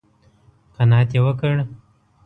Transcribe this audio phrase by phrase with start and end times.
[0.75, 1.55] _قناعت يې وکړ؟